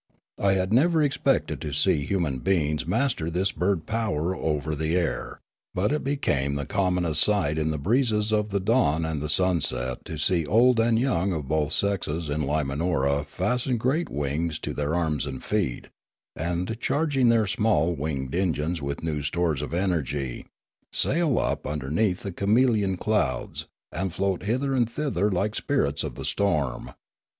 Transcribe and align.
I 0.39 0.53
had 0.53 0.73
never 0.73 1.03
expected 1.03 1.61
to 1.61 1.71
see 1.73 2.01
human 2.07 2.39
beings 2.39 2.87
master 2.87 3.29
this 3.29 3.51
bird 3.51 3.85
power 3.85 4.35
over 4.35 4.73
the 4.73 4.95
air; 4.95 5.41
but 5.75 5.91
it 5.91 6.03
became 6.03 6.55
the 6.55 6.65
commonest 6.65 7.21
sight 7.21 7.59
in 7.59 7.69
the 7.69 7.77
breezes 7.77 8.31
of 8.33 8.49
the 8.49 8.59
dawn 8.59 9.05
and 9.05 9.21
the 9.21 9.29
sunset 9.29 10.03
to 10.05 10.17
see 10.17 10.43
old 10.43 10.79
and 10.79 10.97
young 10.97 11.33
of 11.33 11.47
both 11.47 11.73
sexes 11.73 12.29
in 12.29 12.41
Limanora 12.41 13.27
fasten 13.27 13.77
great 13.77 14.09
wings 14.09 14.57
to 14.61 14.73
their 14.73 14.95
arms 14.95 15.27
and 15.27 15.43
feet, 15.43 15.89
and, 16.35 16.79
charging 16.79 17.29
their 17.29 17.45
small 17.45 17.93
wing 17.93 18.27
engines 18.33 18.81
with 18.81 19.03
new 19.03 19.21
stores 19.21 19.61
of 19.61 19.71
energy, 19.71 20.47
sail 20.91 21.37
up 21.37 21.67
underneath 21.67 22.23
the 22.23 22.31
chameleon 22.31 22.97
clouds, 22.97 23.67
and 23.91 24.11
float 24.11 24.41
hither 24.41 24.73
and 24.73 24.89
thither 24.89 25.29
like 25.31 25.53
spirits 25.53 26.03
of 26.03 26.15
the 26.15 26.25
storm. 26.25 26.89